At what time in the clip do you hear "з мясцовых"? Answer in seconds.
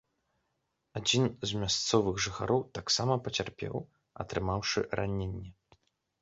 1.49-2.15